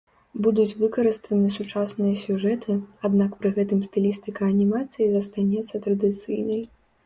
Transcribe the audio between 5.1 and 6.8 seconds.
застанецца традыцыйнай.